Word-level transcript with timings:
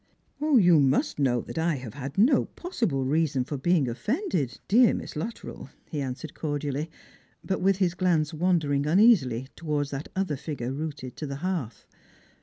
'"You 0.63 0.79
must 0.79 1.19
know 1.19 1.41
that 1.41 1.59
I 1.59 1.75
have 1.75 1.93
had 1.93 2.17
no 2.17 2.45
possible 2.45 3.05
roason 3.05 3.45
for 3.45 3.55
being 3.55 3.87
offended, 3.87 4.59
dear 4.67 4.95
Miss 4.95 5.15
Luttrell," 5.15 5.69
he 5.91 6.01
answered 6.01 6.33
cordially, 6.33 6.89
but 7.45 7.61
with 7.61 7.77
his 7.77 7.93
glance 7.93 8.33
wandering 8.33 8.87
uneasily 8.87 9.47
towards 9.55 9.91
that 9.91 10.09
other 10.15 10.37
figure 10.37 10.71
rooted 10.73 11.15
to 11.17 11.27
the 11.27 11.35
hearth. 11.45 11.85